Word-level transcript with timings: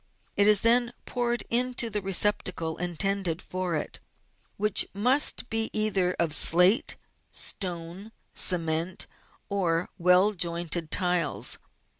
It 0.35 0.47
is 0.47 0.61
then 0.61 0.93
poured 1.05 1.43
into 1.51 1.87
the 1.91 2.01
re 2.01 2.11
ceptacle 2.11 2.79
intended 2.79 3.39
for 3.39 3.75
it, 3.75 3.99
which 4.57 4.87
must 4.95 5.47
be 5.51 5.69
either 5.73 6.15
of 6.17 6.33
slate, 6.33 6.95
stone, 7.29 8.11
cement, 8.33 9.05
or 9.47 9.89
well 9.99 10.33
jointed 10.33 10.89
tiles. 10.89 11.59